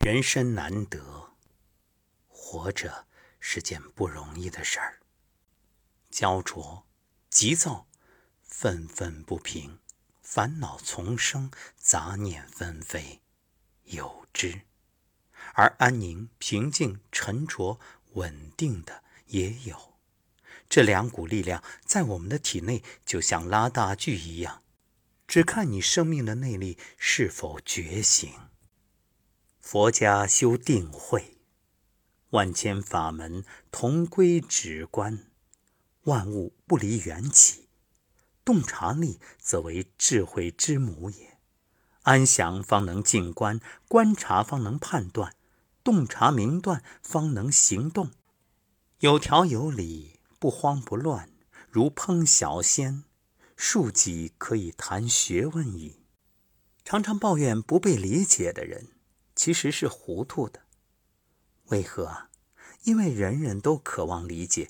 [0.00, 1.32] 人生难得，
[2.28, 3.06] 活着
[3.40, 5.00] 是件不容易的事儿。
[6.08, 6.86] 焦灼、
[7.28, 7.86] 急躁、
[8.42, 9.80] 愤愤不平、
[10.22, 13.20] 烦恼丛生、杂念纷飞，
[13.84, 14.62] 有之；
[15.52, 17.78] 而安宁、平静、沉着、
[18.14, 19.98] 稳定的也有。
[20.70, 24.62] 这两股力量在我们的体内，就像拉大锯一样，
[25.26, 28.47] 只看你生命的内力是否觉醒。
[29.70, 31.36] 佛家修定慧，
[32.30, 35.26] 万千法门同归止观，
[36.04, 37.68] 万物不离缘起。
[38.46, 41.36] 洞察力则为智慧之母也。
[42.04, 45.34] 安详方能静观，观察方能判断，
[45.84, 48.12] 洞察明断方能行动。
[49.00, 51.28] 有条有理，不慌不乱，
[51.68, 53.04] 如烹小鲜，
[53.54, 56.00] 庶几可以谈学问矣。
[56.86, 58.92] 常常抱怨不被理解的人。
[59.38, 60.62] 其实是糊涂的，
[61.66, 62.26] 为何？
[62.82, 64.68] 因为人人都渴望理解，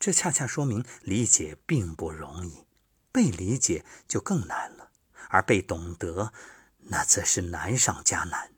[0.00, 2.64] 这恰恰说明理解并不容易，
[3.12, 4.90] 被理解就更难了，
[5.28, 6.32] 而被懂得，
[6.78, 8.50] 那则是难上加难。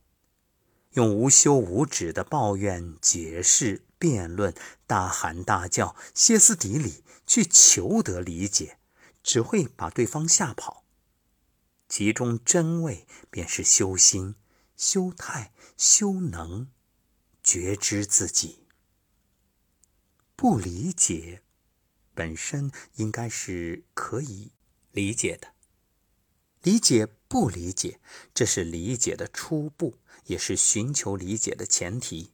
[0.92, 4.54] 用无休无止的抱怨、解释、辩论、
[4.86, 8.78] 大喊大叫、歇斯底里去求得理解，
[9.22, 10.84] 只会把对方吓跑。
[11.86, 14.36] 其中真味便是修心。
[14.80, 16.70] 修态、修能、
[17.42, 18.64] 觉知自己，
[20.34, 21.42] 不理解
[22.14, 24.52] 本身应该是可以
[24.90, 25.48] 理解的。
[26.62, 28.00] 理解不理解，
[28.32, 32.32] 这是理解的初步，也是寻求理解的前提。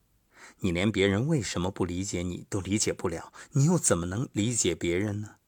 [0.60, 5.38] 你连别人为什么不理解你都理解不了，你又怎么能理解别人呢？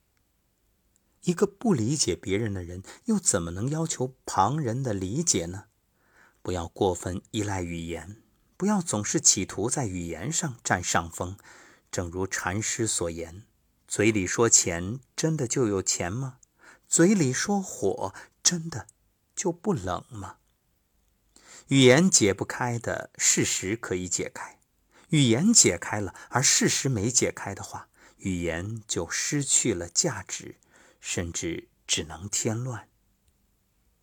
[1.23, 5.67] 一个不理解别人的人，又怎么能要求旁人的理解呢？
[6.49, 8.23] 不要过分依赖语言，
[8.57, 11.37] 不要总是企图在语言上占上风。
[11.91, 13.45] 正如禅师所言
[13.87, 16.39] ：“嘴里说钱，真的就有钱吗？
[16.89, 18.87] 嘴里说火，真的
[19.37, 20.39] 就不冷吗？”
[21.69, 24.59] 语言解不开的事实可以解开，
[25.11, 30.57] 语言解开了，而事实没解开的话，语言就失去了价值，
[30.99, 32.89] 甚至只能添乱。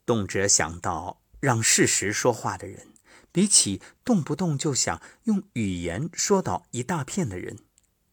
[0.05, 1.23] 动辄想到。
[1.45, 2.87] 让事实说话的人，
[3.31, 7.59] 比起动不动就想用语言说倒一大片的人，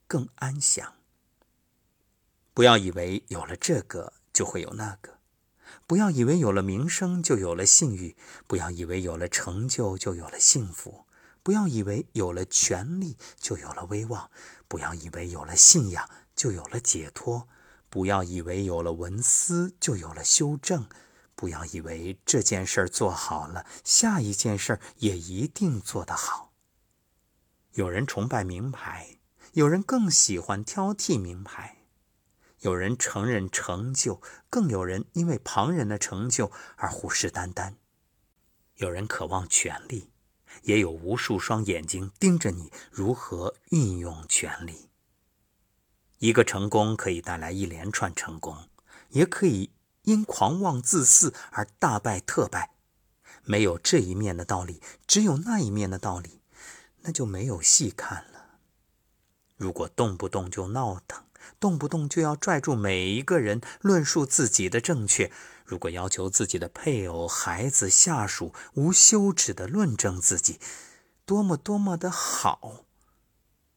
[0.06, 0.93] 更安详。
[2.53, 5.16] 不要以为有了这个就会有那个，
[5.87, 8.15] 不要以为有了名声就有了信誉，
[8.47, 11.06] 不要以为有了成就就有了幸福，
[11.43, 14.31] 不要以为有了权力就有了威望，
[14.69, 16.06] 不要以为有了信仰
[16.37, 17.49] 就有了解脱，
[17.88, 20.87] 不要以为有了文思就有了修正。
[21.34, 26.53] 不要以为这件事儿做好了，下一件事儿也一定做得好。
[27.72, 29.19] 有人崇拜名牌，
[29.54, 31.78] 有人更喜欢挑剔名牌；
[32.60, 34.20] 有人承认成就，
[34.50, 37.75] 更有人因为旁人的成就而虎视眈眈；
[38.76, 40.12] 有人渴望权力，
[40.62, 44.91] 也有无数双眼睛盯着你如何运用权力。
[46.19, 48.69] 一个成功可以带来一连串成功，
[49.09, 49.70] 也可以。
[50.03, 52.71] 因狂妄自私而大败特败，
[53.45, 56.41] 没有这一面的道理，只有那一面的道理，
[57.03, 58.59] 那就没有戏看了。
[59.57, 61.25] 如果动不动就闹腾，
[61.61, 65.31] 动不动就要拽住每一个人论述自己的正确，
[65.65, 70.59] 如果要求自己的配偶、孩子、下属无休止的论证自己，
[71.25, 72.85] 多么多么的好。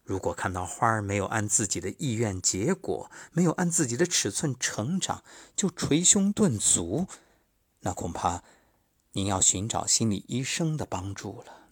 [0.05, 5.23] 如果看到花儿没有按自己的意愿结果，没有按自己的尺寸成长，
[5.55, 7.07] 就捶胸顿足，
[7.79, 8.43] 那恐怕
[9.13, 11.69] 您要寻找心理医生的帮助了。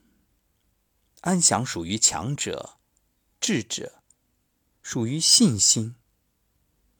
[1.21, 2.77] 安详属于强者，
[3.39, 4.01] 智者
[4.81, 5.95] 属于信心。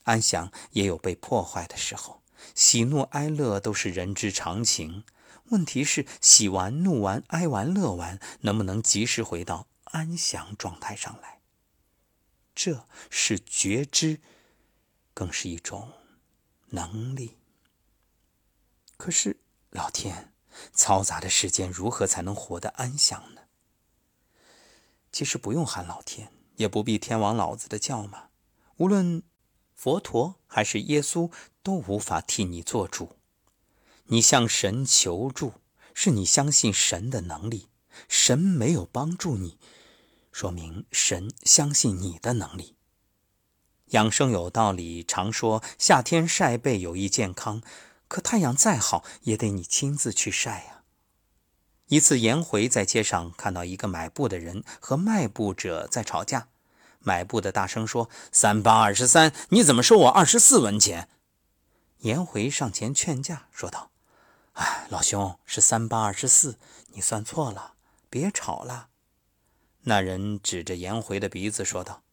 [0.04, 2.22] 安详也有被破坏的时候，
[2.54, 5.04] 喜怒哀乐都是人之常情。
[5.46, 9.68] 问题是喜完、怒完、哀完、乐完，能不能及时回到？
[9.94, 11.40] 安详状态上来，
[12.56, 14.20] 这是觉知，
[15.14, 15.94] 更是一种
[16.70, 17.38] 能力。
[18.98, 20.34] 可是老天，
[20.74, 23.42] 嘈杂的世间，如何才能活得安详呢？
[25.12, 28.30] 其实不用喊老天，也不必天王老子的叫骂，
[28.78, 29.22] 无论
[29.76, 31.32] 佛陀还是耶稣，
[31.62, 33.18] 都无法替你做主。
[34.06, 35.54] 你向神求助，
[35.94, 37.70] 是你相信神的能力，
[38.10, 39.60] 神没有帮助你。
[40.34, 42.76] 说明神相信你的能力。
[43.92, 47.62] 养生有道理，常说夏天晒背有益健康，
[48.08, 50.82] 可太阳再好，也得你亲自去晒呀。
[51.88, 56.48] 一次，颜回在街上看到一个买布的人和卖布者在吵架。
[57.00, 61.10] 买布的大声说：“三八二十三，你怎么收我二十四文钱？”
[62.00, 63.92] 颜回上前劝架，说道
[64.54, 66.58] ：“哎，老兄，是三八二十四，
[66.94, 67.74] 你算错了，
[68.10, 68.88] 别吵了。”
[69.84, 72.04] 那人指着颜回的鼻子说道：“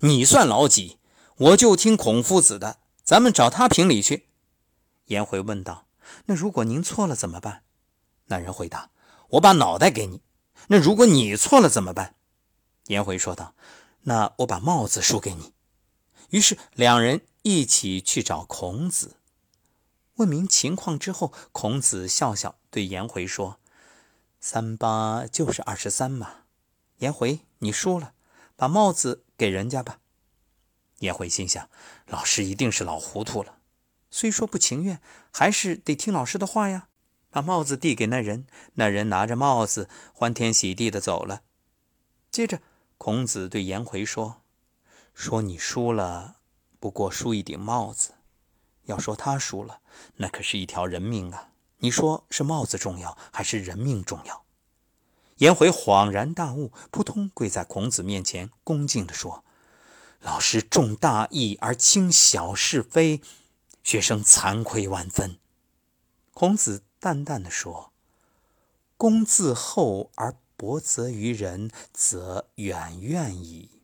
[0.00, 0.98] 你算老几？
[1.36, 4.28] 我就听孔夫子的，咱们找他评理去。”
[5.06, 5.86] 颜回问道
[6.26, 7.62] ：“那如果您错了怎么办？”
[8.26, 8.90] 那人回答
[9.30, 10.22] ：“我把脑袋给你。”
[10.68, 12.14] 那如果你错了怎么办？
[12.86, 13.54] 颜回说道
[14.02, 15.52] ：“那我把帽子输给你。”
[16.30, 19.16] 于是两人一起去找孔子，
[20.16, 23.58] 问明情况之后，孔子笑笑对颜回说
[24.40, 26.36] ：“三八就是二十三嘛。”
[27.02, 28.14] 颜回，你输了，
[28.54, 29.98] 把帽子给人家吧。
[31.00, 31.68] 颜回心想：
[32.06, 33.58] 老师一定是老糊涂了，
[34.08, 35.02] 虽说不情愿，
[35.32, 36.88] 还是得听老师的话呀。
[37.28, 41.42] 把帽子递给那人，那人拿着帽子，欢天喜地的走了。
[42.30, 42.60] 接着，
[42.98, 44.42] 孔子对颜回说
[45.12, 46.36] ：“说你输了，
[46.78, 48.12] 不过输一顶帽子；
[48.84, 49.80] 要说他输了，
[50.16, 51.48] 那可是一条人命啊！
[51.78, 54.41] 你说是帽子重要，还是人命重要？”
[55.42, 59.44] 颜回恍然大悟，扑通跪在孔子面前，恭敬地说
[60.22, 63.20] ：“老师重大义而轻小是非，
[63.82, 65.38] 学生惭愧万分。”
[66.32, 66.84] 孔子。
[67.02, 67.92] 淡淡的说
[68.96, 73.82] ：“公自厚而薄责于人，则远怨矣。”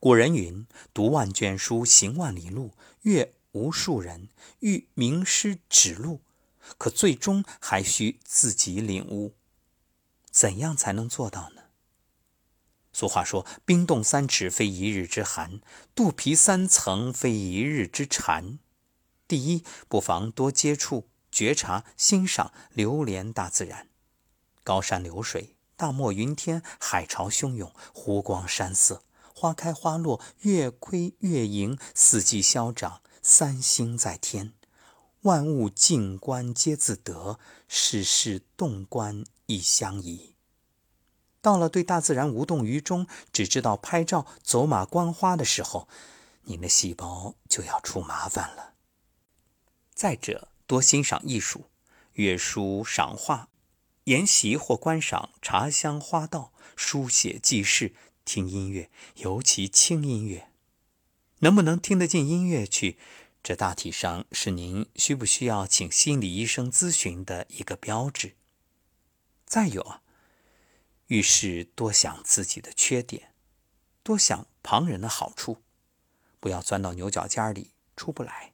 [0.00, 2.72] 古人云：“读万卷书，行万里路，
[3.02, 4.30] 阅无数人，
[4.60, 6.22] 欲名师指路，
[6.76, 9.34] 可最终还需自己领悟。
[10.30, 11.62] 怎样才能做到呢？”
[12.92, 15.60] 俗话说：“冰冻三尺，非一日之寒；
[15.94, 18.58] 肚皮三层，非一日之馋。”
[19.28, 23.88] 第一，不妨多接触、觉察、欣赏、流连大自然。
[24.64, 29.04] 高山流水，大漠云天，海潮汹涌，湖光山色，
[29.34, 34.54] 花开花落，月亏月盈，四季消长，三星在天，
[35.28, 37.38] 万物静观皆自得，
[37.68, 40.34] 世事动观亦相宜。
[41.42, 45.86] 到了对大自然无动于衷，只知道拍照、走马观花的时候，
[46.44, 48.72] 您的细胞就要出麻烦了。
[49.92, 51.66] 再者，多欣赏艺术，
[52.14, 53.50] 阅书赏画，
[54.04, 57.94] 研习或观赏茶香花道，书写记事，
[58.24, 60.48] 听音乐，尤其轻音乐。
[61.40, 62.98] 能不能听得进音乐去，
[63.42, 68.36] 这大体上是您需不需要请心理医生咨询的一个标志。
[69.46, 70.02] 再有啊，
[71.06, 73.32] 遇事多想自己的缺点，
[74.02, 75.62] 多想旁人的好处，
[76.38, 78.52] 不要钻到牛角尖里出不来。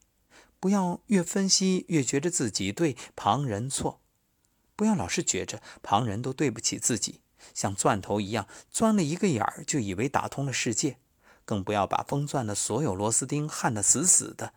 [0.60, 4.00] 不要越分析越觉着自己对，旁人错；
[4.76, 7.20] 不要老是觉着旁人都对不起自己，
[7.52, 10.98] 像钻头一样钻了一个眼儿就以为打通了世界。
[11.44, 14.54] 更不要把封钻的所有螺丝钉焊得死死的，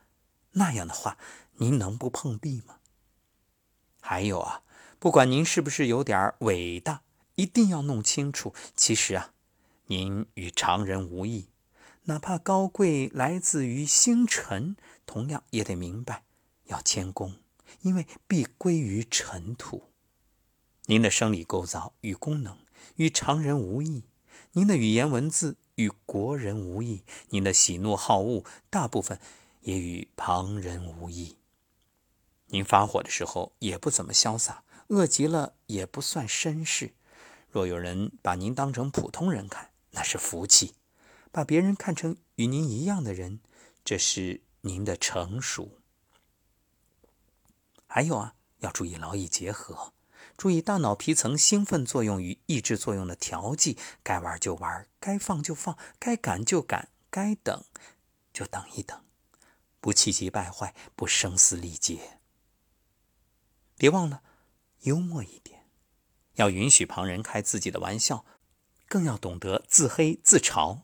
[0.51, 1.17] 那样的话，
[1.57, 2.77] 您能不碰壁吗？
[4.01, 4.63] 还有啊，
[4.99, 7.01] 不管您是不是有点伟大，
[7.35, 9.33] 一定要弄清楚，其实啊，
[9.87, 11.49] 您与常人无异。
[12.03, 16.23] 哪怕高贵来自于星辰，同样也得明白
[16.67, 17.35] 要谦恭，
[17.81, 19.89] 因为必归于尘土。
[20.85, 22.57] 您的生理构造与功能
[22.95, 24.05] 与常人无异，
[24.53, 29.19] 您的语言文字与国人无异，您的喜怒好恶大部分
[29.67, 31.35] 也与旁人无异。
[32.45, 36.93] 您发火的时候也不怎么潇洒，饿极了也不算绅士。
[37.51, 40.75] 若有人把您当成普通人看，那是福气。
[41.33, 43.41] 把别人看成与您一样的人，
[43.83, 45.81] 这是您的成熟。
[47.85, 49.91] 还有啊，要注意劳逸结合，
[50.37, 57.65] 注意大脑皮层兴奋作用与抑制作用的调剂，该玩就玩，该放就放，该赶就赶，该等
[58.31, 59.03] 就等一等，
[59.79, 62.19] 不气急败坏，不声嘶力竭。
[63.77, 64.23] 别忘了
[64.81, 65.65] 幽默一点，
[66.33, 68.25] 要允许旁人开自己的玩笑，
[68.87, 70.81] 更要懂得自黑自嘲。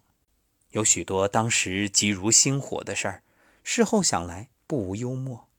[0.69, 3.23] 有许多当时急如星火的事儿，
[3.63, 5.49] 事后想来不无幽默。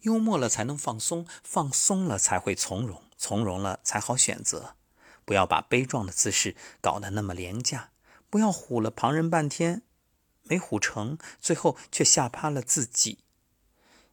[0.00, 4.76] 幽默了才能放松，放松了才会从容，从容了才好选择。
[5.24, 7.90] 不要把悲壮的姿势搞得那么廉价，
[8.30, 9.82] 不要唬了旁人半天，
[10.48, 13.18] 没唬成，最后却吓趴了自己。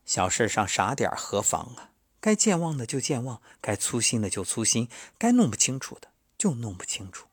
[0.06, 1.92] 小事上傻点何妨啊？
[2.20, 4.88] 该健忘的就健忘，该粗心的就粗心，
[5.18, 7.28] 该弄不清楚的就弄不清楚。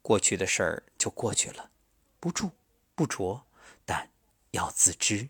[0.00, 1.70] 过去的事儿就过去了。
[2.20, 2.52] 不住
[2.94, 3.46] 不着，
[3.84, 4.10] 但
[4.52, 5.28] 要自知。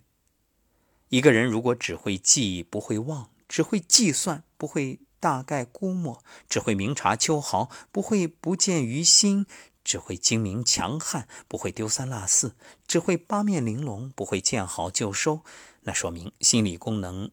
[1.09, 9.45] 一个人如果只会记不会忘，只会计算不会大概估摸，只会明察秋毫，不会不见于心；
[9.85, 12.55] 只会精明强悍，不会丢三落四；
[12.89, 15.43] 只会八面玲珑，不会见好就收。
[15.83, 17.31] 那说明心理功能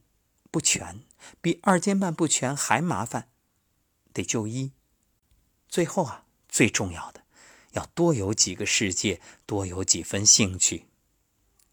[0.51, 1.03] 不全，
[1.41, 3.29] 比二尖瓣不全还麻烦，
[4.13, 4.73] 得就医。
[5.69, 7.23] 最后啊，最重要的，
[7.71, 10.87] 要多有几个世界，多有几分兴趣，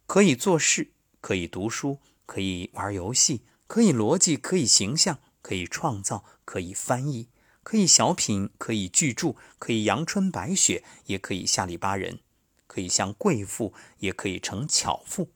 [0.06, 3.42] 可以做事，可以读书，可以玩游戏。
[3.66, 7.28] 可以逻辑，可以形象，可以创造，可以翻译，
[7.68, 12.20] 可以小品，可以巨著，可以阳春白雪，也可以下里巴人，
[12.66, 15.28] 可以像贵妇，也可以成巧妇，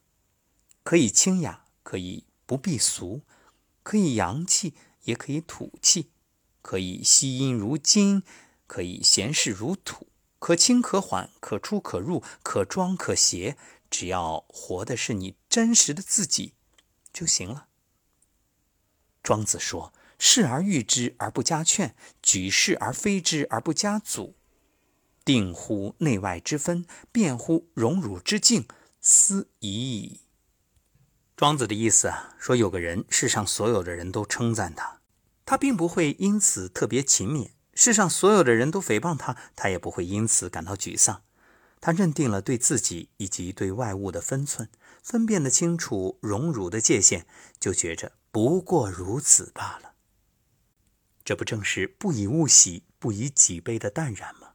[0.82, 3.20] 可以清雅，可以不避俗，
[3.82, 4.72] 可以洋气，
[5.04, 6.08] 也可以土气，
[6.62, 8.22] 可以惜音如金，
[8.66, 10.06] 可以闲事如土，
[10.38, 13.58] 可轻可缓，可出可入，可装可携，
[13.90, 16.54] 只要活的是你真实的自己
[17.12, 17.66] 就行了。
[19.22, 19.92] 庄子说
[20.24, 24.36] ：“事而誉之而不加劝，举事而非之而不加阻，
[25.24, 28.68] 定乎内外之分，辩乎荣辱之境，
[29.00, 30.20] 斯已矣。”
[31.34, 35.00] 庄子的意思啊，说有个人，世上所有的人都称赞他，
[35.44, 41.24] 他并不会因此特别勤勉；世上所有的人都诽谤他，他也不会因此感到沮丧。
[41.80, 44.70] 他认定了对自己以及对外物的分寸，
[45.02, 47.26] 分辨得清楚荣辱的界限，
[47.58, 48.12] 就觉着。
[48.30, 49.91] 不过如此罢了，
[51.24, 54.54] 这不正是不以物喜，不以己悲的淡然吗？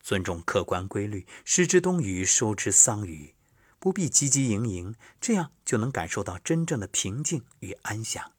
[0.00, 3.34] 尊重客观规律，失之东隅，收之桑榆，
[3.78, 8.32] 不必汲汲营营，这样就能感受到真正的平静与安详。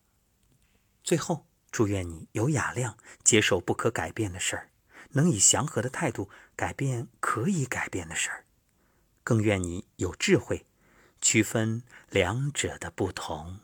[1.03, 4.71] 最后，祝愿你有雅量，接受不可改变的事儿，
[5.11, 8.45] 能以祥和的态度改变可以改变的事儿，
[9.23, 10.65] 更愿你有智慧，
[11.21, 13.59] 区分两者的不同。